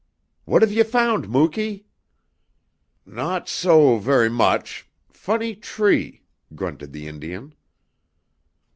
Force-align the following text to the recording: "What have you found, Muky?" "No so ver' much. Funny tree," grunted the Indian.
"What 0.45 0.63
have 0.63 0.71
you 0.71 0.83
found, 0.83 1.29
Muky?" 1.29 1.85
"No 3.05 3.43
so 3.45 3.99
ver' 3.99 4.31
much. 4.31 4.87
Funny 5.11 5.53
tree," 5.55 6.23
grunted 6.55 6.91
the 6.91 7.05
Indian. 7.07 7.53